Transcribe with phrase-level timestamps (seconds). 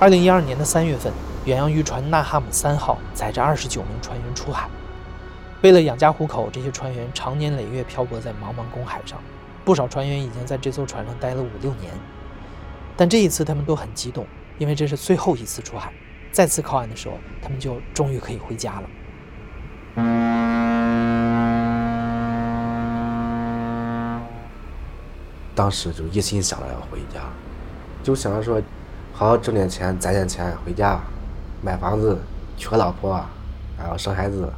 [0.00, 1.12] 二零一二年的三月份，
[1.44, 4.70] 远洋渔船纳哈姆三号载着二十九名船员出海。
[5.60, 9.18] 为了养家糊口，这些船员长年累月漂泊在茫茫公海上，
[9.64, 11.92] 不少船员已经在这艘船上待了五六年。
[12.96, 14.24] 但这一次，他们都很激动，
[14.56, 15.92] 因为这是最后一次出海。
[16.30, 18.88] 再次靠岸的时候，他们就终于可以回家了。
[25.56, 27.20] 当时就一心想着要回家，
[28.04, 28.62] 就想着说。
[29.18, 31.00] 好好挣点钱，攒点钱回家，
[31.60, 32.16] 买房子，
[32.56, 33.20] 娶个老婆，
[33.76, 34.48] 然后生孩子，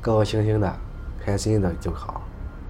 [0.00, 0.74] 高高兴兴的，
[1.22, 2.22] 开心的就好。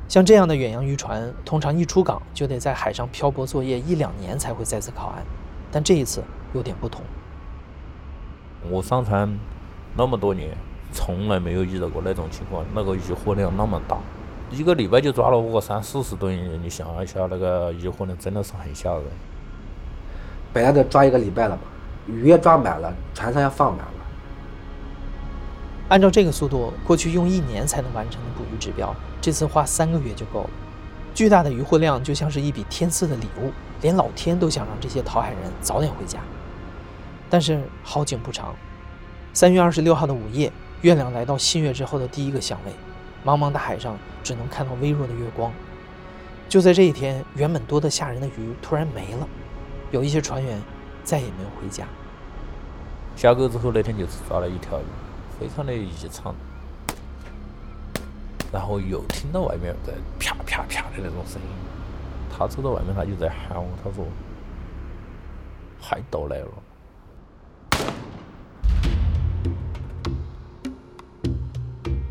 [0.08, 5.22] 像这样的远洋渔船，通常一出港就得在海上漂泊作业一两年才会再次靠岸，
[5.70, 6.20] 但这一次
[6.52, 7.00] 有点不同。
[8.68, 9.38] 我上船
[9.96, 10.50] 那么多年，
[10.90, 13.96] 从来没有遇到过那种情况，那个渔获量那么大，
[14.50, 19.04] 一个礼拜就抓了我三四十吨，你想一下，那个渔获量真的是很吓人。
[20.54, 21.62] 本来得抓一个礼拜了嘛，
[22.06, 23.92] 鱼也抓满了，船上也放满了。
[25.88, 30.50] 按照这个速度，过去用一年才能完成的捕鱼指标，这次花三个月就够了。
[31.12, 36.20] 巨大的渔获量就像是一笔天赐的礼物，连老天都想让这些讨海人早点回家。
[37.28, 38.54] 但是好景不长，
[39.32, 42.72] 三月二十六号的午夜，月亮来到新月之后的第一个相位，
[43.24, 45.52] 茫茫的海上只能看到微弱的月光。
[46.48, 49.28] 就在这一天，原本多得吓人的鱼突然没了。
[49.94, 50.60] 有一些船员
[51.04, 51.86] 再也没有回家。
[53.14, 54.84] 下钩之后那天就只抓了一条鱼，
[55.38, 56.34] 非常的异常。
[58.52, 61.48] 然后又听到外面在啪啪啪的那种声音，
[62.36, 64.04] 他走到外面，他就在喊我，他说
[65.80, 66.48] ：“海盗来了。”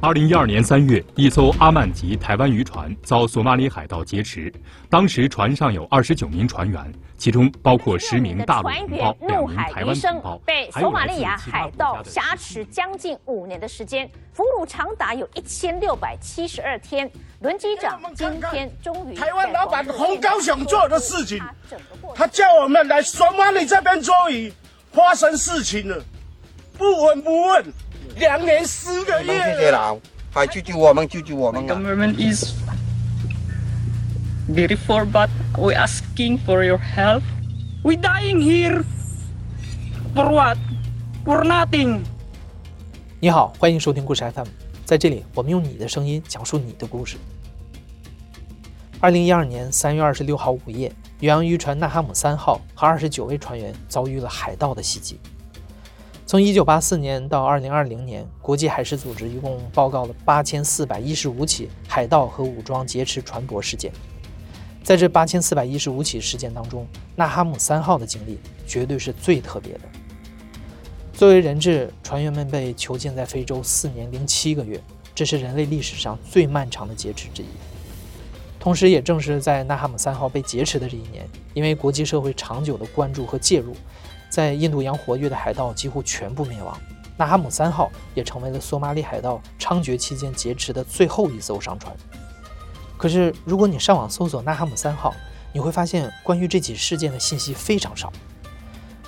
[0.04, 4.54] 二零一二年三月，一艘阿曼籍台湾渔船遭索马里海盗劫持，
[4.90, 17.10] 当时船上有二十九名船员，其中包括十名大陆同胞、两名台湾同胞，被索马利亚海盗挟持将近五年的时间，俘虏长达有一千六百七十二天。
[17.40, 21.42] 轮机长今天终于，台湾老板洪高雄做的事情，
[22.14, 24.52] 他叫我们来索马里这边捉鱼，
[24.92, 26.04] 发生事情了，
[26.78, 27.66] 不闻不问。
[28.16, 30.00] 两年四个月了，
[30.34, 31.08] 快救救我们！
[31.08, 32.54] 救救我们！Government is
[34.48, 37.22] beautiful, but we asking for your help.
[37.84, 38.84] We dying here
[40.16, 40.58] for what?
[41.26, 42.02] For nothing.
[43.20, 44.48] 你好，欢迎收听故事 FM，
[44.86, 47.18] 在这里我们用你的声音讲述你的故事。
[49.00, 50.88] 二零一二年三月二十六号午夜，
[51.20, 55.20] 远洋渔船纳哈姆三号和二十九位船员遭遇了海盗的袭击。
[56.34, 63.92] 从1984年到2020年，国际海事组织一共报告了8415起海盗和武装劫持船舶事件。
[64.82, 69.82] 在这8415起事件当中，纳哈姆三号的经历绝对是最特别的。
[71.14, 74.82] 作为人质，船员们被囚禁在非洲四年零七个月，
[75.14, 77.46] 这是人类历史上最漫长的劫持之一。
[78.60, 83.76] 同时，也正是在纳哈姆三号被劫持的这一年，因为国际社会长久的关注和介入。
[84.34, 86.76] 在印度洋活跃的海盗几乎全部灭亡，
[87.16, 91.96] 纳哈姆三号也成为了索马里海盗猖獗期间劫持的最后一艘商船。
[92.98, 95.14] 可是，如果你上网搜索纳哈姆三号，
[95.54, 98.12] 你会发现关于这起事件的信息非常少。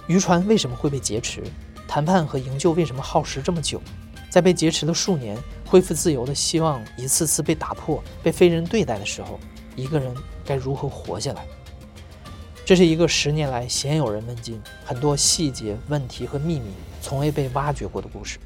[0.05, 1.41] 渔船为什么会被劫持？
[1.87, 3.81] 谈判和营救为什么耗时这么久？
[4.29, 5.35] 在被劫持了数年、
[5.65, 9.39] 恢复自由的希望一次次被打破、被非人对待的时候，
[9.75, 10.13] 一个人
[10.45, 11.43] 该如何活下来？
[12.65, 18.39] 这是一个十年来鲜有人问津，很多细节、问题和秘密从未被挖掘过的故事。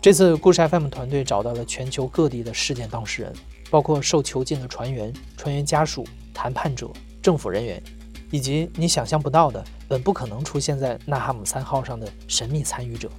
[0.00, 3.32] 这次故事 FM 团队找到了全球各地的事件当事人，
[3.68, 6.88] 包括受囚禁的船员、船员家属、谈判者、
[7.20, 7.82] 政府人员，
[8.30, 13.10] 以及你想象不到的、本不可能出现在纳哈姆三号上的神秘参与者。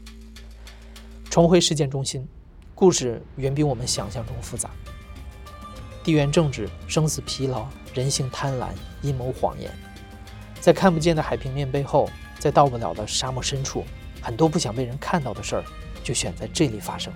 [1.29, 2.25] 重回事件中心，
[2.73, 4.69] 故事远比我们想象中复杂。
[6.05, 7.67] 地缘政治、生死疲劳。
[7.95, 8.67] 人性贪婪，
[9.01, 9.71] 阴谋谎言，
[10.59, 13.85] 在看不见的海平面背后，在到不了的沙漠深处，
[14.21, 15.63] 很多不想被人看到的事儿，
[16.03, 17.13] 就选在这里发生。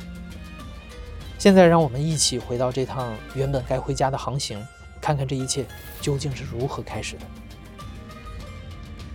[1.38, 4.66] 现在，让我们一起回到这趟原本该回家的航行，
[5.02, 5.66] 看看这一切
[6.00, 7.24] 究竟是如何开始的。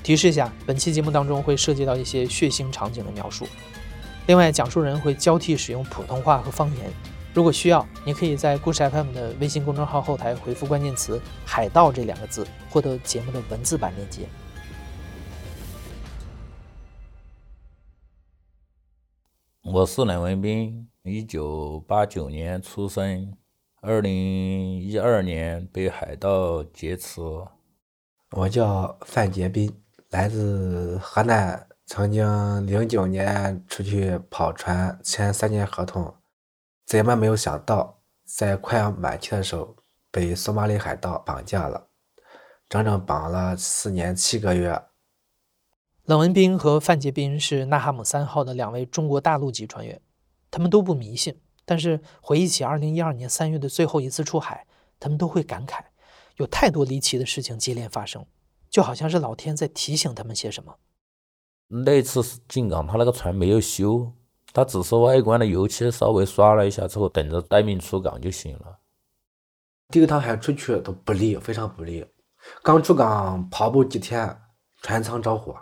[0.03, 3.49] 提示一下，本期节目当中会涉及到一些血腥场景的描述，
[4.26, 6.93] 另外，讲述人会交替使用普通话和方言。
[7.34, 14.28] 如果需要，你可以在故事 FM 的微信公众号后台回复关键词“海盗”这两个字，获得节目的文字版链接。
[19.62, 23.37] 我是冷文斌，一九八九年出生，
[23.80, 27.20] 二零一二年被海盗劫持。
[28.30, 29.76] 我叫范杰斌，
[30.10, 36.14] 来自河南，曾经零九年出去跑船，签三年合同，
[36.86, 39.76] 怎么没有想到，在快要满期的时候
[40.10, 41.88] 被索马里海盗绑架了，
[42.69, 44.84] 整整绑了四年七个月。
[46.04, 50.00] 冷文斌和范杰斌是纳哈姆三号的两位中国大陆籍船员，
[50.50, 54.66] 他们都不迷信，但是回忆起二零一二年三月的最后一次出海，
[55.00, 55.82] 他们都会感慨。
[56.37, 58.26] 有太多离奇的事情接连发生，
[58.69, 60.76] 就好像是老天在提醒他们些什么。
[61.69, 64.12] 那次是井冈，他那个船没有修，
[64.54, 68.78] 他只是外观的油漆稍微刷了一下之后，等着待命出港就行了。
[69.88, 72.06] 第一趟还出去都不利，非常不利。
[72.62, 74.40] 刚出港跑步几天，
[74.80, 75.56] 船舱着火，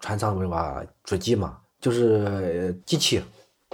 [0.00, 0.82] 船舱不是吧？
[1.04, 3.22] 主机嘛，就是机器，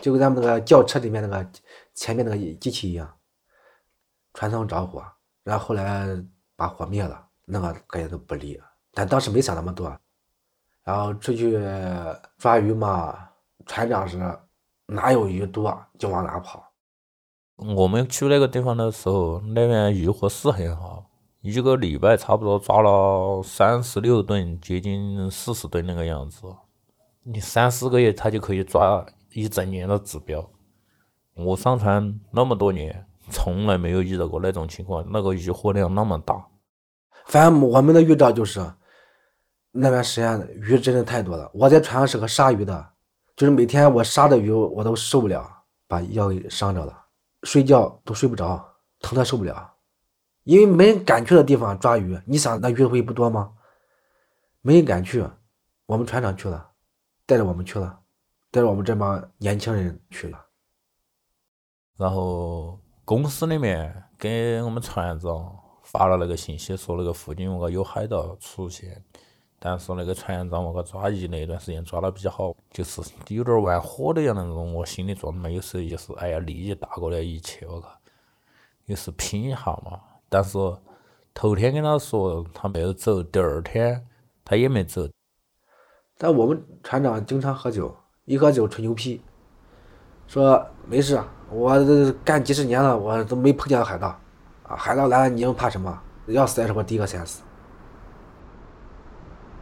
[0.02, 1.50] 就跟咱们那个轿车里面那个
[1.94, 3.08] 前面那个机器一样，
[4.34, 5.00] 船舱着火。
[5.44, 6.08] 然后后来
[6.56, 8.60] 把火灭了，那个感觉都不利，
[8.92, 9.96] 但当时没想那么多。
[10.82, 11.56] 然后出去
[12.38, 13.27] 抓鱼嘛，
[13.68, 14.18] 船长是
[14.86, 16.72] 哪有鱼多就往哪跑。
[17.76, 21.08] 我们去那个地方的时候，那边渔获是很好，
[21.40, 26.42] 一个礼拜差不多抓了三十六吨，接近四十吨那个样子。
[27.22, 30.50] 你三四个月，他就可以抓一整年的指标。
[31.34, 33.04] 我上船那么多年。
[33.30, 36.48] 从来没有遇到过那种情况，那个渔获量那么大。
[37.26, 38.58] 反正我们的遇到就是，
[39.70, 41.50] 那段时间鱼真的太多了。
[41.52, 42.88] 我在船上是个杀鱼的，
[43.38, 45.49] 就是每天我杀的鱼我都受不了，
[45.87, 47.06] 把腰给伤着了，
[47.44, 49.75] 睡觉都睡不着，疼的受不了。
[50.43, 53.52] 因为没人敢去的地方抓鱼，你想那鱼会不多吗？
[54.61, 55.25] 没人敢去，
[55.87, 56.69] 我们船长去了，
[57.26, 58.00] 带着我们去了，
[58.50, 60.46] 带着我们这帮年轻人去了，
[61.96, 62.81] 然后。
[63.05, 69.02] 公司里面给我们船长发了那个信息，说那个附近有个有海盗出现，
[69.60, 74.72] 但是那个船长我个抓鱼那一段时间抓的比较好，就是有点玩火的样那种。
[74.72, 77.88] 我心里装的没事，就是哎呀，利益大过来一切，我靠，
[78.87, 79.99] 也是拼一下嘛。
[80.28, 80.58] 但是
[81.34, 84.06] 头天跟他说他没有走，第二天
[84.44, 85.08] 他也没走。
[86.16, 87.96] 但我们船长经常喝酒，
[88.26, 89.20] 一喝酒吹牛皮，
[90.26, 91.20] 说没事。
[91.50, 94.08] 我这干几十年了，我都没碰见海盗，
[94.62, 96.00] 啊，海盗来了你又怕什么？
[96.26, 97.43] 要死还是我第一个先死。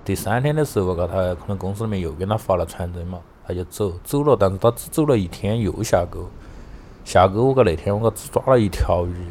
[0.06, 6.28] 第三天的时候，我告他可能公司里面又给他发了传真嘛，他就走走了，但是他只走了一天又下钩，
[7.04, 9.26] 下钩我个那天我只抓了一条鱼，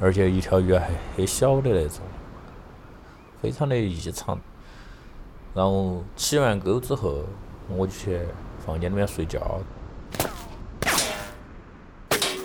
[0.00, 1.98] 而且一条鱼还很小的那种，
[3.42, 4.38] 非常的异常。
[5.52, 7.24] 然后起完钩之后，
[7.68, 8.20] 我就去
[8.64, 9.58] 房间里面睡觉。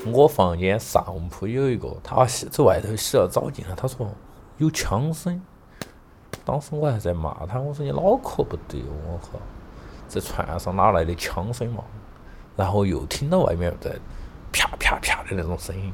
[0.07, 4.09] 我房间上铺有一个，他洗在外头洗了澡进来，他说
[4.57, 5.39] 有枪声。
[6.45, 9.39] 当时我还在骂他，我说你脑壳不对，我靠，
[10.07, 11.83] 在船上哪来的枪声嘛？
[12.55, 13.89] 然后又听到外面在
[14.53, 15.91] 啪啪啪的那种声音。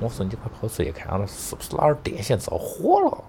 [0.00, 3.24] 我说你快跑出去看，了是不是哪儿电线着火了？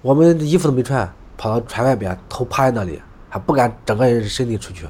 [0.00, 1.06] 我们衣服都没穿，
[1.36, 4.88] 跑到船外边，头趴在那里，还不敢整个人身体出去，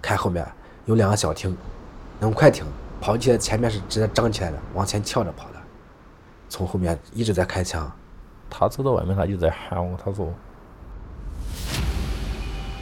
[0.00, 0.46] 看后面。
[0.86, 1.56] 有两个小艇，
[2.20, 2.64] 那种快艇，
[3.00, 5.54] 跑起来前面是直接张起来的，往前翘着跑的，
[6.48, 7.90] 从后面一直在开枪。
[8.56, 10.32] 他走到外面，他就在喊我，他说：“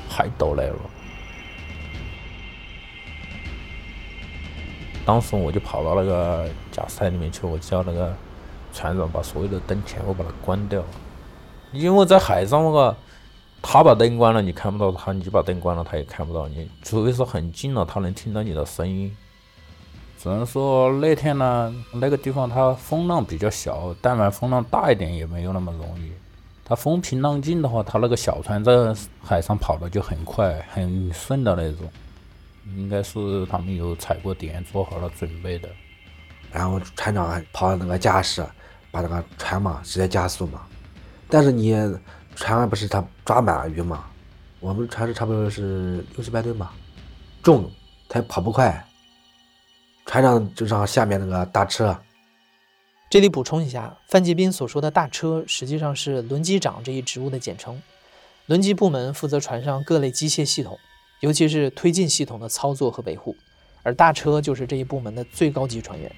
[0.07, 0.77] 海盗来了。”
[5.07, 8.15] 当时我就跑到那个驾驶台里面去，我叫那个
[8.73, 10.85] 船长把所有的灯全部把它关掉，
[11.73, 12.95] 因为在海上，我个。
[13.65, 16.69] 他把灯关了，你看不到他；你把灯关了，他也看不到你。
[16.83, 19.17] 除非是很近了，他能听到你的声音。
[20.23, 26.13] 只能说那天呢，那个地方它风浪比较小，但凡风浪大一点也没有那么容易。
[26.65, 28.73] 它风平浪静的话，它那个小船在
[29.21, 31.91] 海上跑的就很快、很顺的那种。
[32.77, 35.69] 应该是他们有踩过点，做好了准备的。
[36.53, 38.47] 然后船长跑那个驾驶，
[38.93, 40.61] 把那个船嘛直接加速嘛。
[41.29, 41.77] 但是你。
[42.35, 44.07] 船不是他抓满了鱼吗？
[44.59, 46.73] 我们船是差不多是六七百吨吧，
[47.43, 47.71] 重，
[48.09, 48.83] 它跑不快。
[50.07, 51.97] 船长就让下面那个大车。
[53.09, 57.81] 这里补充一下，范继斌所说的大车实际上是轮机长这一职务的简称。
[58.47, 60.79] 轮机部门负责船上各类机械系统，
[61.21, 63.37] 尤其是推进系统的操作和维护，
[63.83, 66.11] 而大车就是这一部门的最高级船员。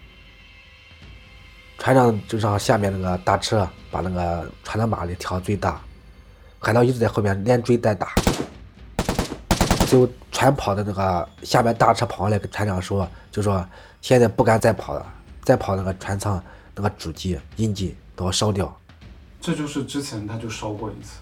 [1.79, 5.83] 船长就让下面那个大车把那个船的马力调最大。
[6.61, 8.14] 海盗一直在后面连追带打，
[9.94, 13.64] 就船跑的那个下面大车跑过来跟船长说，就说
[14.02, 15.06] 现在不敢再跑了，
[15.44, 16.42] 再跑那个船舱
[16.74, 18.76] 那个主机、引擎都要烧掉，
[19.40, 21.20] 这就是之前他就烧过一次。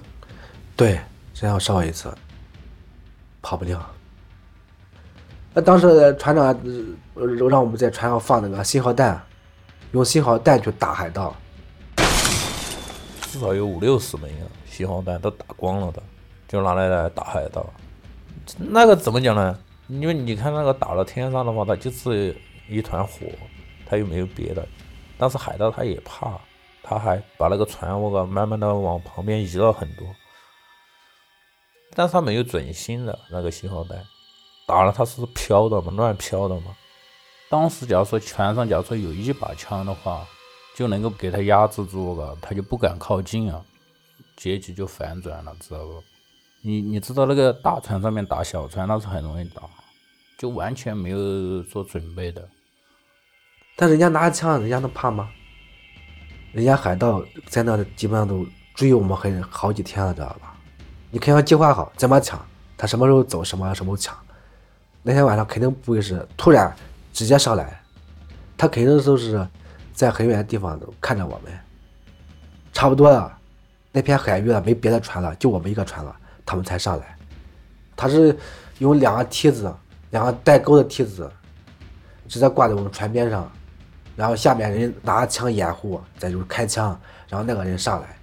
[0.75, 0.95] 对，
[1.35, 2.11] 之前我烧过一次，
[3.43, 3.79] 跑不掉。
[5.53, 6.47] 那当时船长
[7.13, 9.23] 呃让我们在船上放那个信号弹，
[9.91, 11.37] 用信号弹去打海盗。
[13.31, 16.03] 至少有五六十枚啊，信号弹都打光了的，
[16.49, 17.67] 就拿来来打海盗。
[18.59, 19.59] 那个怎么讲呢？
[19.89, 22.37] 因为你看那个打到天上的话，它就是
[22.69, 23.27] 一团火，
[23.87, 24.67] 它又没有别的。
[25.19, 26.41] 但是海盗他也怕，
[26.83, 30.07] 他还把那个船我慢慢的往旁边移了很多。
[31.95, 34.03] 但是他没有准心的那个信号弹，
[34.67, 36.75] 打了他是飘的嘛，乱飘的嘛。
[37.51, 40.27] 当时假如说船上假如说有一把枪的话，
[40.75, 43.63] 就能够给他压制住了，他就不敢靠近啊，
[44.37, 46.03] 结局就反转了，知道不？
[46.65, 49.63] 你你知道那个大船上面打小船那是很容易打，
[50.39, 52.49] 就完全没有做准备的。
[53.75, 55.29] 但人家拿着枪，人家能怕吗？
[56.53, 60.57] 人家海盗在那基本上都追我们很好几天了，知道吧？
[61.11, 62.41] 你肯定计划好怎么抢，
[62.77, 64.17] 他什么时候走，什么什么时候抢。
[65.03, 66.73] 那天晚上肯定不会是突然
[67.13, 67.83] 直接上来，
[68.57, 69.45] 他肯定都是
[69.93, 71.53] 在很远的地方都看着我们。
[72.73, 73.37] 差不多了，
[73.91, 77.17] 那片海域了，没别的船了，就我们一个船了，他们才上来。
[77.97, 78.37] 他是
[78.79, 79.75] 用两个梯子，
[80.11, 81.31] 两个带钩的梯子，
[82.29, 83.51] 直接挂在我们船边上，
[84.17, 88.17] 然后下面人拿枪掩护，再就是开枪，然后那个人上来，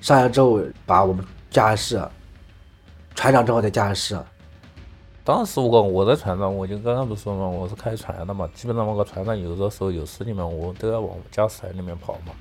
[0.00, 1.24] 上来之后把我们。
[1.50, 2.08] 驾驶室，
[3.14, 4.22] 船长正好在驾驶室。
[5.24, 12.34] 当时我我在船上，我就刚刚不说嘛，我是开船的嘛，基本上我个船上有的时候有事情嘛，我都要往驾驶台里面跑嘛。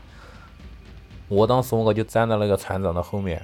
[1.29, 3.41] 我当时我就站在那个船长的后面，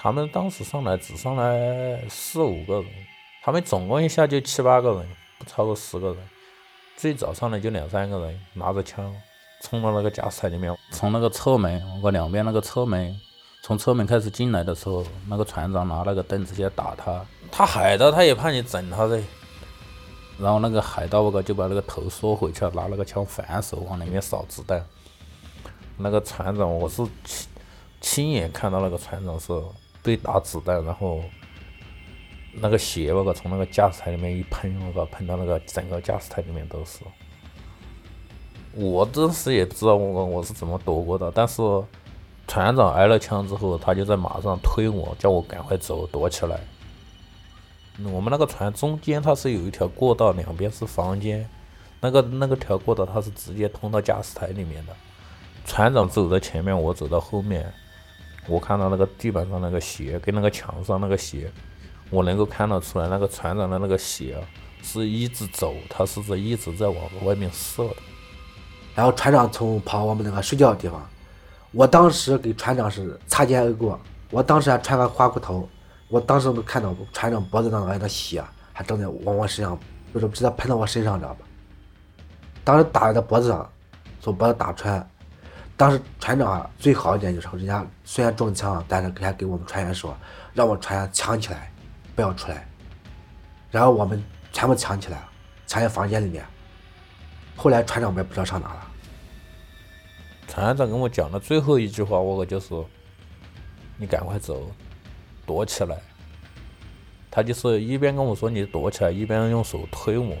[0.00, 2.86] 他们当时上来只上来四五个人，
[3.42, 6.16] 他们总共一下就七八个人，不超过十个人。
[6.96, 9.12] 最早上来就两三个人，拿着枪
[9.60, 13.20] 冲到那个驾驶台里面，从那个侧门，我两边那个侧门。
[13.60, 19.20] 从车门开始进来的时候，那个船长拿那个灯直接打他，他海盗他也怕你整他噻。
[20.38, 24.86] 然后那个海盗我就把那个头缩回去了，拿那个枪反手往里面扫子弹。
[25.96, 27.48] 那个船长我是亲
[28.00, 29.52] 亲眼看到那个船长是
[30.08, 31.22] 被打子弹，然后
[32.54, 37.00] 那个血我个从那个驾驶台里面一喷，我个喷到那个整个驾驶台里面都是。
[38.72, 41.62] 我当时也不知道我我是怎么躲过的，但是。
[42.50, 46.58] 船长挨了枪之后，他就在马上推我，叫我赶快走，躲起来。
[48.04, 51.46] 我们那个船中间它是有一条过道，两边是房间，
[52.00, 54.96] 那个那个条过道它是直接通到驾驶台里面的。
[55.66, 57.70] 船长走在前面，我走到后面，
[58.48, 61.52] 我看到那个地板上那个血跟那个墙上那个血，
[62.10, 64.42] 我能够看得出来，那个船长的那个血
[64.82, 67.96] 是一直走，他是在一直在往外面射的。
[68.94, 71.06] 然后船长从跑我们那个睡觉的地方。
[71.70, 74.00] 我当时跟船长是擦肩而过，
[74.30, 75.68] 我当时还穿个花裤头，
[76.08, 79.78] 我当时都看到船长脖子上那的血还正在往我身上，
[80.14, 81.40] 就是直接喷到我身上，知道吧？
[82.64, 83.70] 当时打在脖子上，
[84.22, 85.06] 从脖子打穿。
[85.78, 90.14] 当时船长最好一点就是，人家虽然中枪，但是还给我们船员说，
[90.52, 91.72] 让我船员抢起来，
[92.16, 92.68] 不要出来。
[93.70, 94.20] 然后我们
[94.52, 95.28] 全部抢起来了，
[95.68, 96.44] 抢在房间里面。
[97.54, 98.88] 后来船长我也不知道上哪了。
[100.48, 102.74] 船长跟我讲的最后一句话，我就是：
[103.96, 104.72] 你赶快走，
[105.46, 105.96] 躲起来。
[107.30, 110.34] 他就是一边跟我说你躲起来，一边用手推我，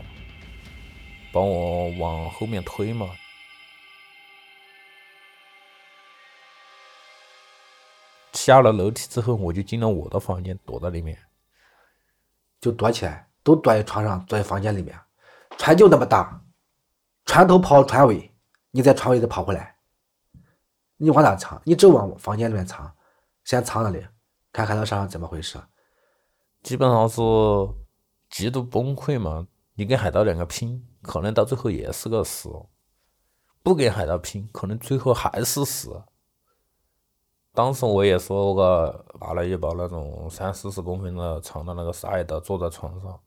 [1.32, 3.06] 帮我往后面推嘛。
[8.48, 11.18] 下了楼梯之后，我就进了我的房间，躲在里面，
[12.58, 14.98] 就躲起来，都躲在床上，躲在房间里面。
[15.58, 16.42] 船就那么大，
[17.26, 18.32] 船头跑船尾，
[18.70, 19.76] 你在船尾再跑回来。
[20.96, 21.60] 你往哪藏？
[21.62, 22.90] 你只往房间里面藏，
[23.44, 24.02] 先藏那里，
[24.50, 25.60] 看海盗上怎么回事。
[26.62, 27.20] 基本上是
[28.30, 29.46] 极度崩溃嘛。
[29.74, 32.48] 你跟海盗两个拼，可能到最后也是个死；
[33.62, 36.02] 不跟海盗拼，可能最后还是死。
[37.58, 43.18] 当时我也说，过拿了一把那种三四十公分的长的那个杀刀，坐在床上，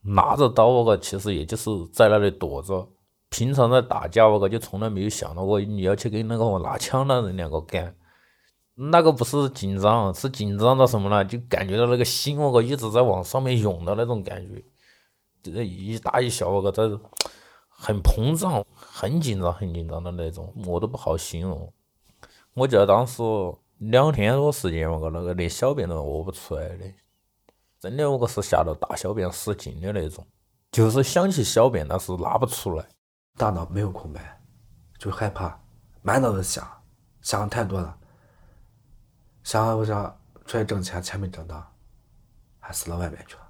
[0.00, 2.88] 拿着刀，我个其实也就是在那里躲着。
[3.28, 7.94] 平常在打架，我个就从来没有想到过你要去跟那个拿枪的人两个干，
[8.76, 11.22] 那个不是紧张，是紧张到什么呢？
[11.22, 14.64] 就感觉到那个心，我个一直在往上面涌的那种感觉，
[15.42, 16.84] 这一大一小，我个在
[17.68, 21.70] 很膨胀，很紧张，很紧张的那种，我都不好形容。
[22.54, 23.22] 我记得当时
[23.78, 26.84] 两天多时间，我个那个连小便都屙不出来的，
[27.78, 30.26] 真的，我个是吓到大小便失禁的那种，
[30.72, 32.84] 就是想去小便，但是拉不出来。
[33.36, 34.40] 大脑没有空白，
[34.98, 35.58] 就害怕，
[36.02, 36.68] 满脑子想，
[37.22, 37.96] 想太多了。
[39.42, 41.72] 想我想出来挣钱，钱没挣到，
[42.58, 43.42] 还死到外面去了。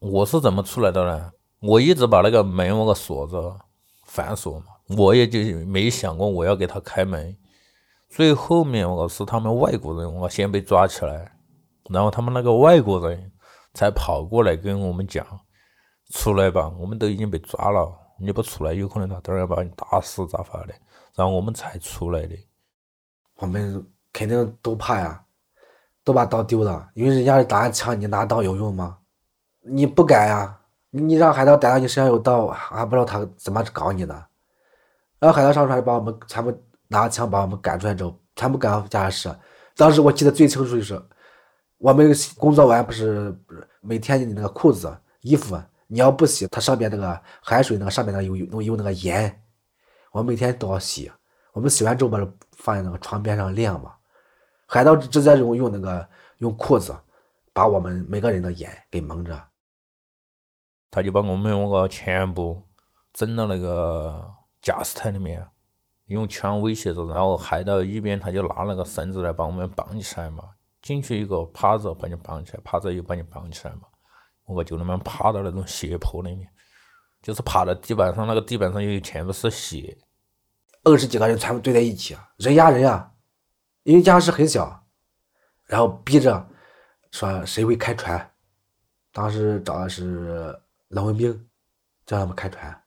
[0.00, 1.32] 我是怎么出来的呢？
[1.60, 3.58] 我一直把那个门我个锁着
[4.04, 4.66] 反锁嘛，
[4.96, 7.36] 我也就没想过我要给他开门。
[8.08, 11.30] 最后面我是他们外国人，我先被抓起来，
[11.88, 13.30] 然后他们那个外国人
[13.72, 15.24] 才跑过来跟我们讲
[16.12, 20.74] ：“出来吧，我们都已经被抓了，你不出来，有可能他等下要把你打死咋法的。”
[21.14, 22.36] 然后我们才出来的。
[23.36, 25.22] 我们肯定都怕呀，
[26.02, 28.98] 都把刀丢了，因为人家是打枪，你拿刀有用吗？
[29.62, 34.24] 你不敢呀，你让海盗逮到你身上有刀，还不知道他怎么搞你呢。
[35.20, 36.52] 然后海盗上船就把我们全部
[36.88, 39.36] 拿枪把我们赶出来之后，全部赶到驾驶室。
[39.76, 41.00] 当时我记得最清楚就是，
[41.78, 49.42] 我们工作完不是不是每天你那个裤子、衣服，你要不洗，它上面那个海水那个上面那有有有那个盐，
[50.10, 51.10] 我每天都要洗。
[51.52, 53.92] 我们洗完之后把它放在那个床边上晾嘛。
[54.66, 56.08] 海盗直接用用那个
[56.38, 56.94] 用裤子
[57.52, 59.38] 把我们每个人的眼给蒙着。
[60.90, 62.62] 他就把我们那个全部
[63.12, 64.28] 整到那个
[64.62, 65.46] 驾驶台里面，
[66.06, 70.44] 用枪威胁着，然后还到一边，他就拿那个绳子来把我们绑起来嘛。
[70.82, 73.82] 进去一个趴着把你绑起来，趴着又把你绑起来嘛。
[74.44, 76.48] 我就那么趴到那种斜坡里面，
[77.22, 79.96] 就是趴到地板上，那个地板上又全部是血。
[80.84, 83.12] 二十几个人全部堆在一起，人压人啊，
[83.82, 84.86] 因为驾驶室很小，
[85.66, 86.48] 然后逼着
[87.10, 88.30] 说谁会开船，
[89.12, 90.60] 当时找的是。
[90.90, 91.48] 冷文兵
[92.04, 92.82] 叫他们开船，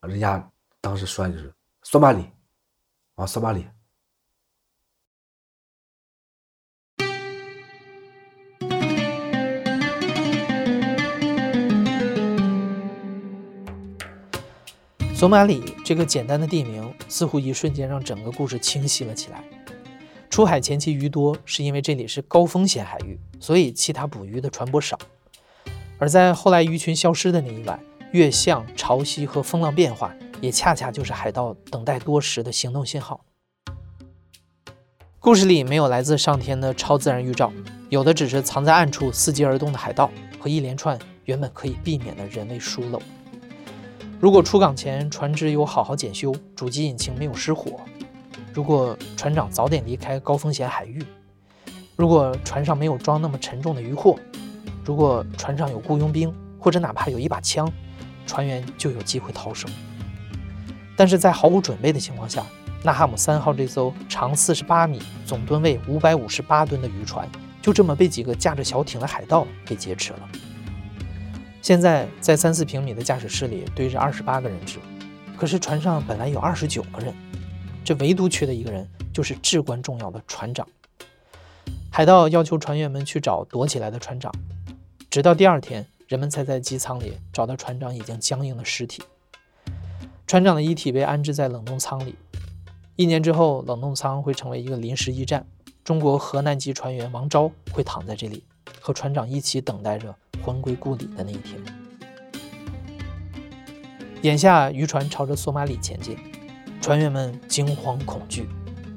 [0.00, 0.51] 人家
[0.82, 2.26] 当时说的就是索马里，
[3.14, 3.64] 往索马里。
[15.14, 19.44] 索马里这个简单的地名，似乎一瞬间让整个故事清晰了起来。
[20.28, 24.98] 出海前期鱼多，是因为这里是高风险海域，所以其他捕鱼的船舶少。
[26.00, 33.24] 而在后来鱼群消失的那一晚，月相、潮汐和风浪变化，也恰恰就是海盗等待多时的行动信号。
[35.20, 37.52] 故事里没有来自上天的超自然预兆，
[37.90, 43.00] 有的只是藏在暗处伺机而动的海盗和一连串原本可以避免的人为疏漏。
[44.18, 47.78] 如果出港前船只有好好检修，主机引擎没有失火；
[48.52, 51.00] 如果船长早点离开高风险海域；
[51.94, 54.18] 如果船上没有装那么沉重的渔货。
[54.84, 57.70] 如果船上有雇佣兵，或者哪怕有一把枪，
[58.26, 59.70] 船员就有机会逃生。
[61.02, 62.46] 但是在毫无准备的情况下，
[62.84, 67.28] 纳哈姆三号这艘长四十八米、总吨位五百五十八吨的渔船，
[67.60, 70.28] 就这么被几个驾着小艇的海盗给劫持了。
[71.60, 74.78] 现在在三四平米的驾驶室里堆着二十八个人质，
[75.36, 77.12] 可是船上本来有二十九个人，
[77.82, 80.64] 这唯独缺的一个人，就是至关重要的船长。
[81.90, 84.32] 海盗要求船员们去找躲起来的船长。
[85.10, 89.02] 直到第二天，人们才在机舱里找到船长已经僵硬的尸体。
[90.32, 92.14] 船长的遗体被安置在冷冻舱里。
[92.96, 95.46] 一年之后，冷冻舱会成为一个临时驿站。
[95.84, 98.42] 中国河南籍船员王昭会躺在这里，
[98.80, 101.60] 和船长一起等待着魂归故里的那一天。
[104.22, 106.16] 眼下，渔船朝着索马里前进，
[106.80, 108.48] 船员们惊慌恐惧。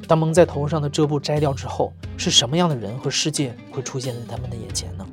[0.07, 5.05] 当蒙在头上的遮布摘掉之后，是什么样的人和世界会出现在他们的眼前呢？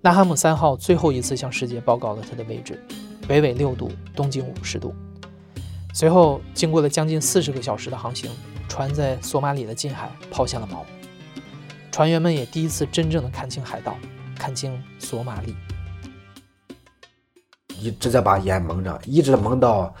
[0.00, 2.82] 纳哈姆三号最后一次向世界报告了他的位置，
[3.28, 4.94] 北纬六度，东经五十度。
[5.92, 8.30] 随后，经过了将近四十个小时的航行，
[8.68, 10.82] 船在索马里的近海抛下了锚。
[11.92, 13.96] 船员们也第一次真正的看清海盗，
[14.36, 15.54] 看清索马里。
[17.78, 19.94] 一直在把眼蒙着，一直蒙到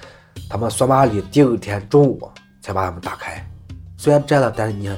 [0.48, 2.28] 他们索马里第二天中午
[2.62, 3.46] 才把他们打开。
[3.98, 4.90] 虽然摘了，但是你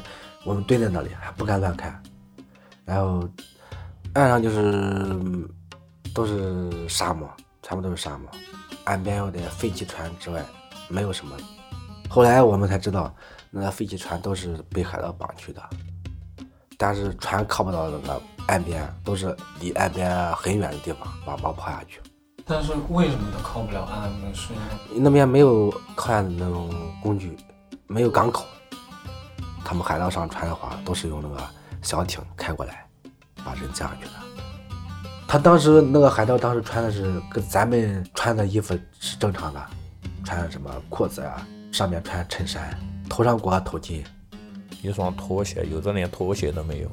[0.44, 2.00] 我们蹲在那里还不敢乱看，
[2.84, 3.28] 然后。
[4.14, 5.46] 岸上就是
[6.12, 7.30] 都是沙漠，
[7.62, 8.29] 全部都是沙漠。
[8.85, 10.44] 岸边有点废弃船之外，
[10.88, 11.37] 没有什么。
[12.09, 13.14] 后来我们才知道，
[13.51, 15.62] 那废弃船都是被海盗绑去的。
[16.77, 22.01] 但是船靠不到那个岸边，都是离岸边很远的地方，把包抛下去。
[22.46, 24.33] 但是为什么它靠不了岸呢？
[24.35, 24.53] 是
[24.88, 26.70] 因为那边没有靠岸的那种
[27.03, 27.37] 工具，
[27.87, 28.44] 没有港口。
[29.64, 31.40] 他们海盗上船的话，都是用那个
[31.83, 32.87] 小艇开过来。
[33.42, 34.12] 把人架上去的。
[35.32, 39.64] 他当时那个海盗当时穿的是跟咱们穿的衣服是正常的，
[40.24, 42.76] 穿什么裤子呀，上面穿衬衫，
[43.08, 44.02] 头上裹个头巾，
[44.82, 46.90] 一双拖鞋，有的连拖鞋都没有。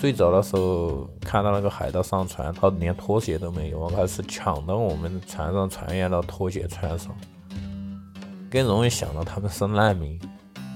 [0.00, 7.14] 最早的时候看到那个海盗上船，他连拖鞋都没有，我开始抢到我们船上船员的拖鞋穿上，
[8.50, 10.20] 更容易想到他们是难民。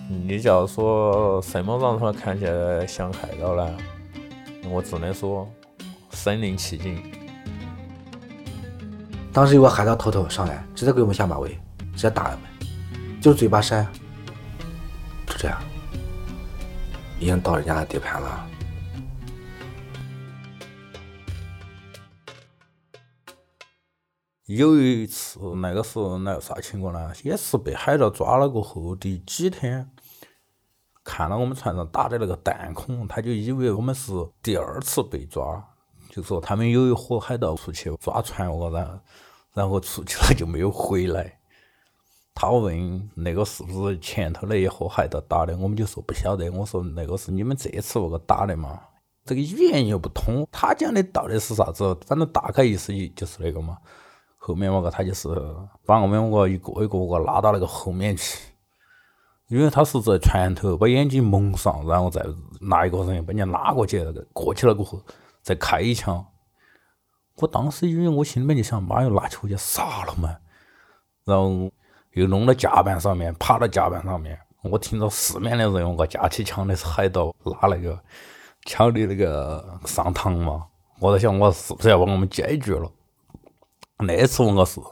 [0.09, 3.77] 你假如说什么让他们看起来像海盗呢？
[4.71, 5.49] 我只能说
[6.19, 7.01] 身临其境。
[9.33, 11.51] 当时有个海盗头头上来，直接给我们下马威，
[11.93, 13.87] 直接打我们，就嘴巴扇，
[15.25, 15.63] 就这样，
[17.21, 18.47] 已经到人家的地盘了。
[24.47, 27.13] 有一次，那个是那个啥情况呢？
[27.23, 29.89] 也是被海盗抓了过后第几天，
[31.05, 35.65] 看到我们船上打的那个弹孔，他就以为我们是第二次被抓，
[36.19, 38.99] 就说他们有一伙海盗出去抓船，我然后
[39.55, 41.33] 然后出去了就没有回来。
[42.35, 46.51] 他问那个是不是前头那一伙海盗打的，我们就说不晓得。
[46.51, 48.81] 我说那个是你们这次那个打的嘛？
[49.25, 51.97] 这个语言又不通，他讲的到底是啥子？
[52.05, 53.79] 反正大概意思就是那个嘛。
[54.37, 55.29] 后面我个他就是
[55.87, 58.41] 把我们我个一个一个个拉到那个后面去，
[59.47, 62.25] 因为他是在船头把眼睛蒙上，然后再
[62.61, 65.01] 拿一个人把人家拉过去，那个过去了过后
[65.49, 66.27] 再开一枪。
[67.37, 70.37] 我当时因为我心里面就想，妈又拿起回去杀了嘛，
[71.25, 71.71] 然后
[72.13, 77.99] 又弄到甲板上面，爬到甲板上面，我听到四面的人我个架起枪的是海盗拉那个
[78.67, 80.67] 枪的那个上膛嘛，
[81.01, 82.91] 我在想我是不是要把我们解决了？
[84.01, 84.83] 那次我个是，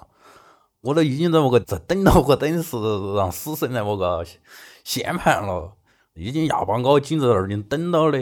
[0.81, 2.77] 我都已经在我个在等到我等是
[3.15, 4.25] 让死神来我个
[4.85, 5.77] 先盘了，
[6.15, 8.19] 已经压把我紧在那儿，已经等到的。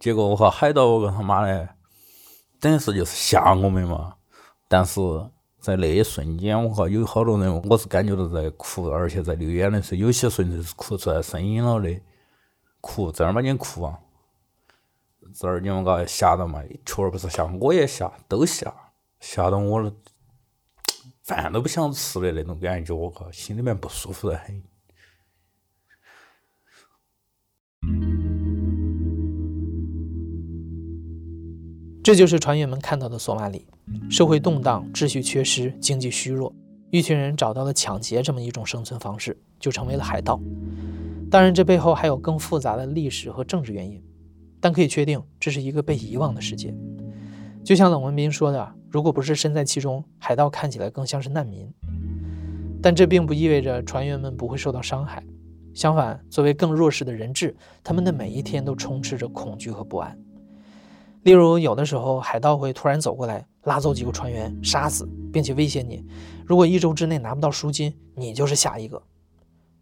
[0.00, 1.68] 结果我靠海盗我个他妈的，
[2.58, 4.16] 等于是就是吓我们嘛。
[4.66, 5.00] 但是
[5.60, 12.00] 在那一瞬间，我靠有好多人，我是感觉到在哭，而且在流眼泪，是有些甚至是哭出来声音了的，
[12.80, 14.00] 哭正儿八经哭啊！
[15.38, 18.74] 这儿你我个吓到嘛，确儿不是吓，我也吓，都吓，
[19.20, 19.92] 吓到我。
[21.22, 24.62] 饭都不想吃的那种感觉，我靠，心里面不舒服得很。
[32.02, 33.66] 这就是船员们看到的索马里，
[34.08, 36.52] 社会动荡，秩序缺失，经济虚弱，
[36.90, 40.40] 一群人找到了抢劫这么一种生存方式，就成为了海盗。
[41.30, 44.02] 当然，这背后还有更复杂的历史和政治原因，
[44.60, 46.74] 但可以确定，这是一个被遗忘的世界。
[47.62, 48.74] 就像冷文斌说的。
[48.92, 51.72] 如果不是身在其中，海盗看起来更像是难民。
[52.82, 55.22] 但这并不意味着船员们不会受到伤害。
[55.72, 60.18] 相反，作为更弱势的人质，他们的每一天都充斥着恐惧和不安。
[61.22, 66.02] 例如，有的时候海盗会突然走过来，拉走几个船员，杀死，并且威胁你：
[66.46, 69.02] 如果一周之内拿不到赎金，你就是下一个。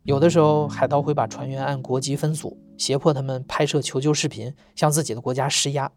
[0.03, 5.90] 有的时候，海盗会把船员按国籍分组，胁迫他们拍摄求救视频，向自己的国家施压。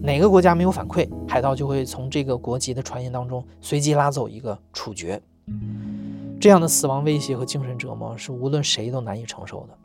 [0.00, 5.20] 哪个国家没有反馈，海盗就会从这个国籍的船员当中随机拉走一个处决。
[6.40, 9.76] 这样的死亡威胁和精神折磨是无论谁都难以承受的。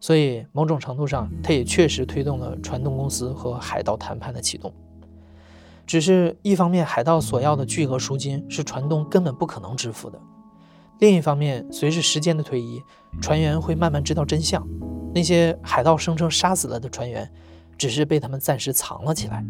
[0.00, 4.72] 所以，某种程度上，它也确实推动了船东公司和海盗谈判的启动。
[5.86, 10.18] 只是一方面，海盗索要的巨额赎金是船东根本不可能支付的；
[10.98, 12.82] 另一方面，随着时间的推移，
[13.20, 14.66] 船员会慢慢知道真相：
[15.14, 17.30] 那些海盗声称杀死了的船员。
[17.78, 19.42] 只是被他们暂时藏了起来。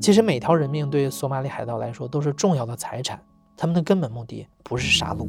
[0.00, 3.20] 其实每条人命对索马里海盗来说都是重要的财产，
[3.54, 5.28] 他们的根本目的不是杀戮。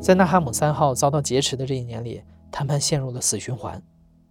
[0.00, 2.22] 在纳哈姆三号遭到劫持的这一年里，
[2.54, 3.82] 谈判陷入了死循环。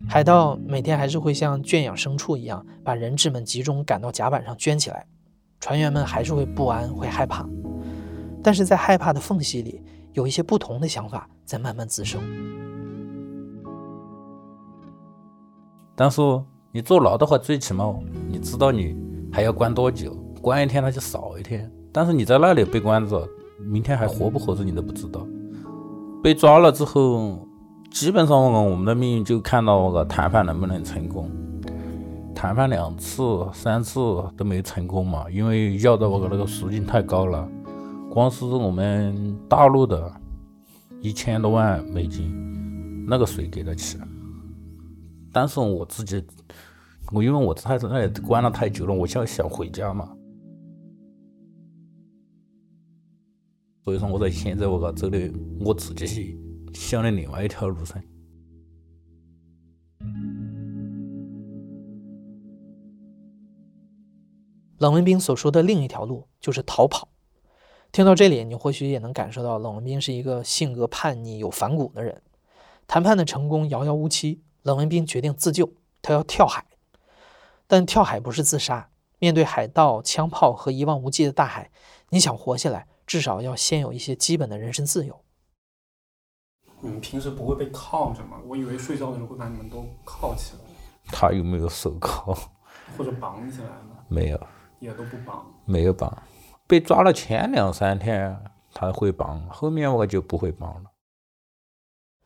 [0.07, 5.05] 海盗每天还是会像圈养牲畜一样，把人质们集中赶到甲板上圈起来，
[5.59, 7.45] 船员们还是会不安，会害怕。
[8.41, 9.83] 但是在害怕的缝隙里，
[10.13, 12.21] 有一些不同的想法在慢慢滋生。
[15.93, 16.21] 但是。
[16.75, 17.95] 你坐牢的话，最起码
[18.27, 18.97] 你知道你
[19.31, 21.71] 还要关多久，关一天他就少一天。
[21.91, 25.23] 但是你在那里被关着，明天还活不活着你都不知道。
[26.23, 27.47] 被抓了之后，
[27.93, 31.29] 基本上我我们的命运就看到我个谈判能不能成功。
[32.33, 33.99] 谈判两次、三次
[34.35, 37.47] 都没成功嘛，因为要的我个那个赎金太高了，
[38.09, 40.11] 光是我们大陆的
[41.01, 43.99] 一千多万美金，那个谁给得起？
[45.31, 46.21] 但是我自己。
[47.11, 50.09] 我因为我在那里关了太久了，我就想回家嘛，
[53.83, 56.39] 所以说我在现在我个走的我自己
[56.73, 58.01] 想的另外一条路上。
[64.79, 67.07] 冷文斌所说的另一条路就是逃跑。
[67.91, 72.21] 听到这里，你或许也能感受到冷文斌是一个性格叛逆、有反骨的人。
[72.85, 76.65] 谈判的成功遥遥无期，冷文斌决定自救，他要跳海。
[77.65, 78.89] 但跳海不是自杀。
[79.19, 81.71] 面对海盗、枪炮和一望无际的大海，
[82.09, 85.23] 你想活下来，至少要先有一些基本的人身自由。
[86.83, 88.37] 你们平时不会被铐着吗？
[88.45, 90.59] 我以为睡觉的时候会把你们都铐起来，
[91.05, 92.37] 他有没有手铐？
[92.97, 93.95] 或者绑起来呢？
[94.09, 94.39] 没有，
[94.79, 95.45] 也都不绑。
[95.63, 96.15] 没有绑。
[96.67, 98.37] 被抓了前两三天
[98.73, 100.91] 他会绑，后面我就不会绑了。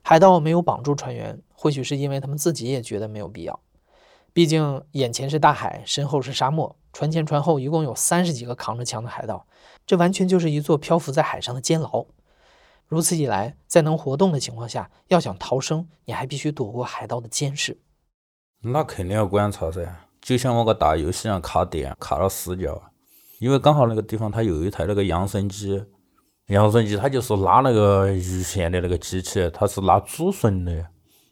[0.02, 3.60] 海盗没有绑住船员，或许是因为他们自己也觉得没有必要。
[4.34, 9.46] 毕竟眼前是大海，身后是沙漠，船前船后一共有三十几个扛着枪的海盗，
[9.86, 12.08] 这完全就是一座漂浮在海上的监牢。
[12.88, 17.78] 如此一来，在能活动的情况下，要想逃生，你还必须躲过海盗的监视。
[18.62, 19.86] 那肯定要观察噻，
[20.22, 22.82] 就像我个打游戏一样卡点，卡到死角。
[23.40, 25.84] 因为刚好那个地方它有一台那个扬声机，
[26.48, 30.88] 扬声机它就是拉那个鱼线的那个机器，它是拉竹笋的。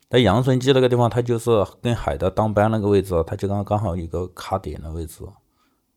[0.07, 5.23] 在扬声机那个地方，它就是跟海盗当班那个位置，它就刚刚好一个卡点的位置，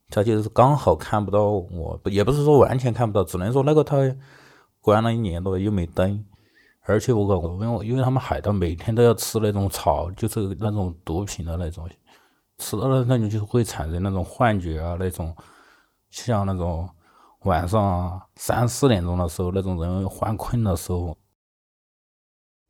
[0.08, 3.96] 它就是刚好看不到我，也不是说完全看不到，只能说那个它
[4.88, 6.24] 关了一年多又没灯，
[6.80, 11.86] 而且我我因为因为他们海盗每天都要吃那种草，就是那种毒品的那种，
[12.56, 15.36] 吃了那种就会产生那种幻觉啊，那种
[16.08, 16.88] 像那种
[17.40, 21.14] 晚上三四点钟的时候那种人犯困的时候。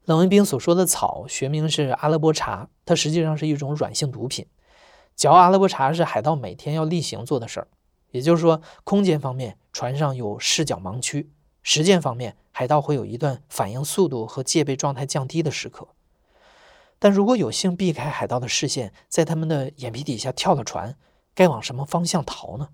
[0.07, 4.45] 冷文斌所说的草学名是阿拉伯茶，它实际上是一种软性毒品。
[5.15, 7.69] 嚼阿拉伯茶是海盗每天要例行做的事儿，
[8.11, 11.31] 也就是说，空间方面船上有视角盲区。
[11.71, 15.89] 实践方面，海盗会有一段反应速度和戒备状态降低的时刻。
[16.99, 20.97] 但如果有幸避开海盗的视线，在他们的眼皮底下跳了船，
[21.35, 22.71] 该往什么方向逃呢？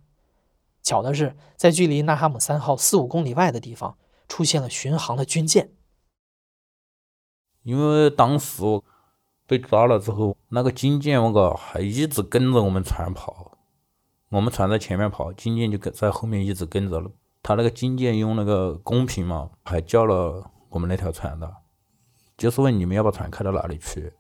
[0.81, 5.73] 巧的是，在距离纳哈姆三号四五公里外的地方，出现了巡航的军舰。
[7.65, 8.63] 因为当时
[9.45, 13.59] 被抓了之后，那个军舰我个还一直跟着我们船跑，
[14.29, 17.11] 我们船在前面跑，军舰就跟在后面一直跟着了。
[17.45, 21.57] 他那个军舰用那个公屏嘛，还叫了我们那条船的，
[22.39, 24.15] 就是问你们要把船开到哪里去。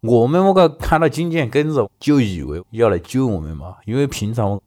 [0.00, 3.76] 我们我个看到军舰跟着，就以为要来救我们嘛。
[3.86, 4.60] 因为平常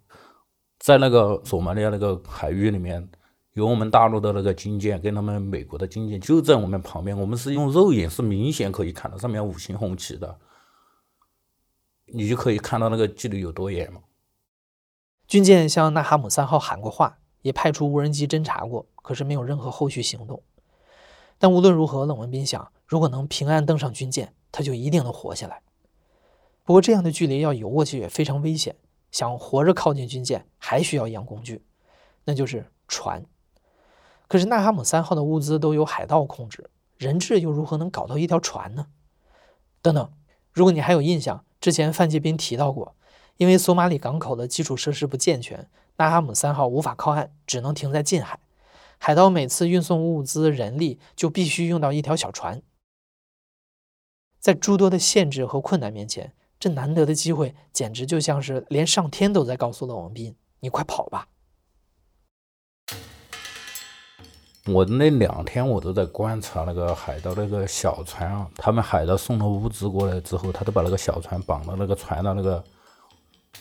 [0.80, 3.06] 在那个索马里亚那个海域里面，
[3.52, 10.39] 有我们大陆的那个军舰跟他们美国的军舰就在我们旁边，我们是用肉眼是明显可以看到上面五星红旗的，
[12.06, 14.00] 你就可以看到那个距离有多远嘛。
[15.28, 17.17] 军舰向纳哈姆三号喊过话。
[17.46, 20.42] 也派出无人机侦察过，可是没有任何后续行动。
[21.38, 25.62] 但无论如何，冷文斌想，如果能平安登上军舰，他就一定能活下来。
[26.64, 28.76] 不过，这样的距离要游过去也非常危险。
[29.12, 31.64] 想活着靠近军舰，还需要一样工具，
[32.24, 33.24] 那就是船。
[34.28, 38.88] 可是纳哈姆三号的物资都由海盗控制，人质又如何能搞到一条船呢？
[39.84, 40.12] 等等，
[40.52, 42.96] 如果你还有印象，之前范介斌提到过，
[43.38, 45.70] 因为索马里港口的基础设施不健全。
[45.98, 48.40] 纳哈姆三号无法靠岸，只能停在近海。
[48.98, 52.62] 海盗每次运送物资、人力就必须用到一条小船。
[54.40, 61.28] 在诸多的限制和困难面前，这难得的机会简直就像是连上天都在告诉了王斌：“你快跑吧！”
[64.68, 72.64] 我那两天我都在观察那个海盗那个小船啊，他们海盗送了物资过来之后，他都把那个小船绑到那个船的那个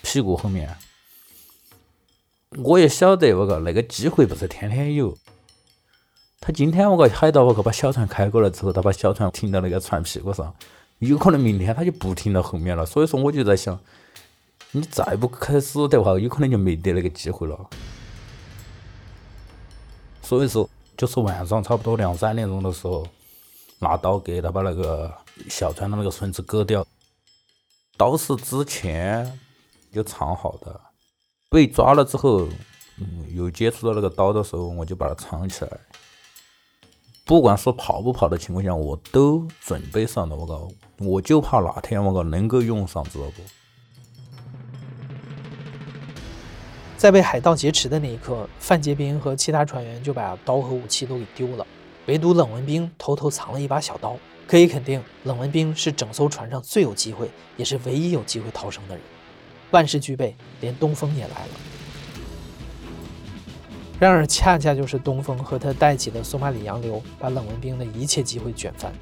[0.02, 0.74] 屁股后面。
[2.62, 5.16] 我也晓得，我靠，那个机会不是天天有。
[6.40, 10.54] 他今天我靠海盗，我靠把小船开过来之后，他把小船停到那个船屁股上，
[10.98, 12.84] 有可能明天他就不停到后面了。
[12.84, 13.80] 所以说，我就在想，
[14.72, 17.58] 你再不开始的话，有可能就没得那个机会了。
[20.22, 23.06] 所以说，就是晚上差不多两三点钟的时候，
[23.78, 25.12] 拿刀给他把那个
[25.48, 26.86] 小船的那个绳子割掉。
[27.96, 29.38] 刀是之前
[29.92, 30.80] 就藏好的。
[31.54, 32.48] 被抓了之后，
[32.98, 35.70] 嗯，有接触到那个刀的时候，我就把它藏起来。
[37.24, 40.34] 不管是跑不跑的情况下，我都准备上的。
[40.34, 43.42] 我靠，我就怕哪天我靠能够用上，知道不？
[46.96, 51.64] 在被海盗劫持的那一刻，范杰斌和其他船员就把刀和武器都给丢了，
[52.06, 54.16] 唯独冷文兵偷偷藏了一把小刀。
[54.48, 59.04] 可以肯定，冷文兵是整艘船上最有机会，也是唯一有机会逃生的人。
[59.74, 61.50] 万事俱备，连东风也来了。
[63.98, 68.92] 然而，恰恰就是东风和他带起的索马里洋流，把冷文兵的一切机会卷翻。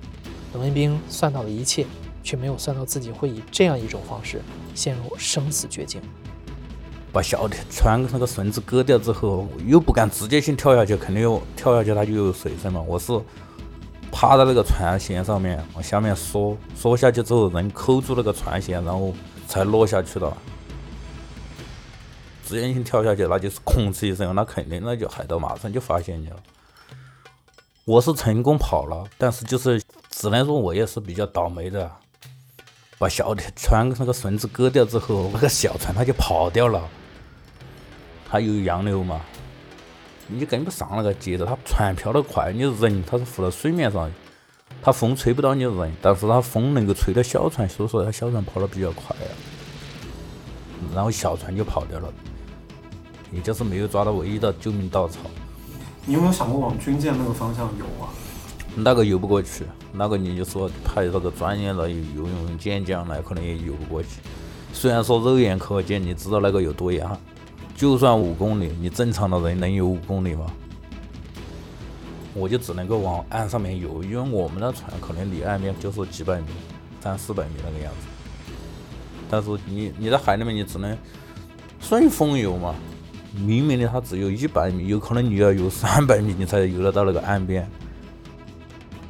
[0.54, 1.84] 冷文兵算到了一切，
[2.22, 4.40] 却没有算到自己会以这样一种方式
[4.74, 6.00] 陷入生死绝境。
[7.12, 12.80] 把小船那个绳子割掉之后，又不敢直接性跳下去，肯定又跳下去它就有水声嘛。
[12.80, 13.12] 我是
[14.10, 19.12] 趴在那个船舷上面往下面缩，缩下去之后，人扣住那个船舷，然后
[19.46, 20.32] 才落下去的。
[22.52, 26.36] 直接性跳下去，那就是“哐”哧一声，那肯定那就海盗马上就发现你了。
[27.86, 31.90] 我是成功跑了，但是就是只能说我也是比较倒霉的，
[32.98, 36.86] 把小船那个绳子割掉之后，那个小船它就跑掉了。
[38.28, 39.22] 它有洋流嘛，
[40.26, 44.12] 你就跟不上那个节奏，它船漂得快，你人它是浮到水面上，
[44.82, 49.32] 它风吹不到你人，但是它风能够吹到小船，所以说它小船跑得比较快啊，
[50.94, 52.12] 然后小船就跑掉了，
[53.32, 55.18] 也就是没有抓到唯一的救命稻草。
[56.04, 58.10] 你有没有想过往军舰那个方向游啊？
[58.74, 64.20] 那个游不过去，那个你就说派那个专业的游泳健将来，可能也游不过去。
[64.72, 67.06] 虽然说肉眼可见，你知道那个有多严。
[67.76, 70.46] 就算五公里，你正常的人能游五公里吗？
[72.34, 76.46] 我就只能够往岸上面游，因为我们的船可能离岸边就是几百米、
[77.00, 78.08] 三四百米那个样子。
[79.28, 80.96] 但是你你在海里面，你只能
[81.78, 82.74] 顺风游嘛。
[83.34, 87.68] 明明的它只有一百米，有可能你要游三百米，你才游得到那个岸边。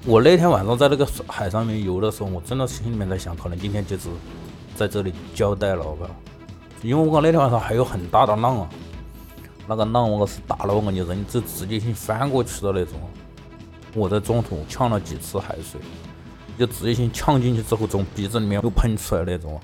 [0.04, 4.08] 我那天晚上在那个海上面游的时候，我真的心里面在想，可能今天就是
[4.74, 6.08] 在这里交代了吧。
[6.82, 8.68] 因为我那天晚上还有很大的浪啊，
[9.68, 12.98] 那个浪我是打了，我感觉人就直接性翻过去的那种。
[13.94, 15.80] 我在中途呛了几次海水，
[16.58, 19.60] 就直接性呛进去之后，从鼻子里面又喷出来那种，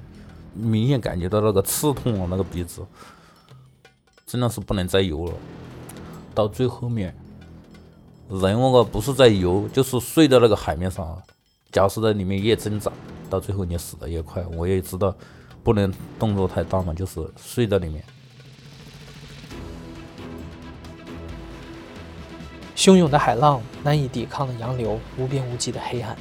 [0.54, 2.82] 明显感觉到那个刺痛啊，那个鼻子，
[4.28, 5.32] 真的是不能再游了。
[6.34, 7.16] 到最后面，
[8.28, 11.20] 人我个不是在游，就是睡在那个海面上，
[11.72, 12.92] 假使在里面越挣扎，
[13.30, 14.44] 到最后你死的越快。
[14.52, 15.12] 我也知道。
[15.60, 18.02] 不能动作太大嘛，就是睡在里面。
[22.74, 26.16] 汹涌的海浪难以抵抗的洋流，无边无际的黑暗。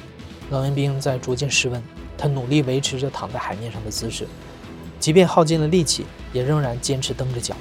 [0.49, 1.81] 冷文斌在逐渐失温，
[2.17, 4.27] 他努力维持着躺在海面上的姿势，
[4.99, 7.55] 即便耗尽了力气，也仍然坚持蹬着脚，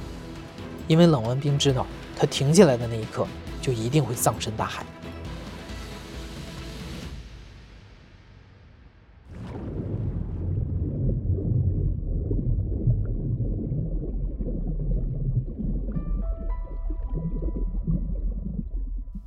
[0.88, 3.26] 因为冷文斌知道，他停下来的那一刻，
[3.60, 4.84] 就一定会葬身大海。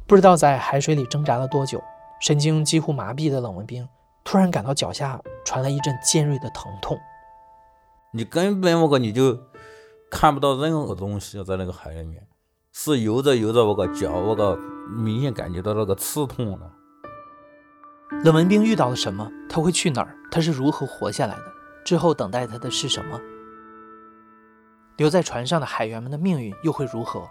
[0.07, 1.79] 不知道在海水里挣扎了多久，
[2.19, 3.87] 神经几乎麻痹的冷文斌
[4.23, 6.97] 突然感到脚下传来一阵尖锐的疼痛。
[8.11, 9.37] 你根本我个你就
[10.09, 12.27] 看不到任何东西在那个海里面，
[12.73, 14.57] 是游着游着我个脚我个
[14.97, 16.71] 明显感觉到那个刺痛了。
[18.23, 19.29] 冷文斌遇到了什么？
[19.47, 20.15] 他会去哪儿？
[20.31, 21.43] 他是如何活下来的？
[21.85, 23.19] 之后等待他的是什么？
[24.97, 27.27] 留在船上的海员们的命运又会如何？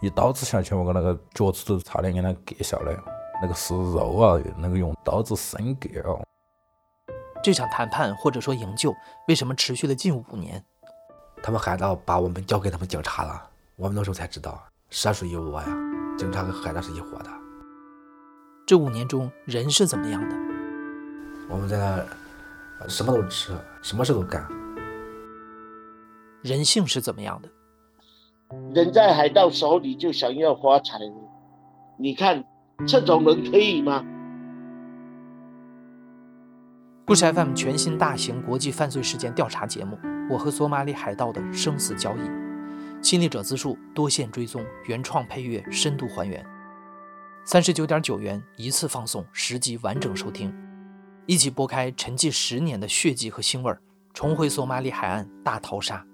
[0.00, 2.96] 一刀子下去，我个那个脚趾头差点给他割下来，
[3.42, 6.24] 那个是肉啊，那个用刀子生割啊。
[7.42, 8.94] 这场谈判或者说营救，
[9.28, 10.64] 为什么持续了近五年？
[11.42, 13.42] 他们海盗把我们交给他们警察了，
[13.76, 15.66] 我们那时候才知道，蛇属于我呀，
[16.16, 17.30] 警察跟海盗是一伙的。
[18.66, 20.36] 这五年中，人是怎么样的？
[21.48, 24.46] 我们在那什么都吃，什么事都干。
[26.42, 27.48] 人性是怎么样的？
[28.74, 30.98] 人在海盗手里就想要发财，
[31.98, 32.44] 你看
[32.86, 34.04] 这种人可以吗？
[37.06, 39.96] 故事 FM 全新大型国际犯罪事件调查节目
[40.30, 42.20] 《我和索马里海盗的生死交易》，
[43.00, 46.44] 亲历者自述，多线追踪，原创配乐，深度还原，
[47.44, 50.54] 三十九点九元一次放送十集完整收听，
[51.24, 53.80] 一起拨开沉寂十年的血迹和腥味儿，
[54.12, 56.04] 重回索马里海岸大逃杀。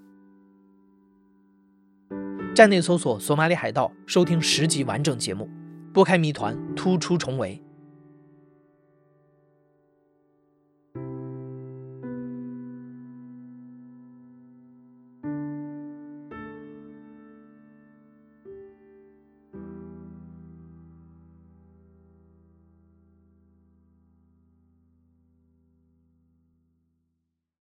[2.55, 5.50] 站内搜索“索马里海盗”，收听十集完整节目，
[5.92, 7.61] 拨开谜团，突出重围。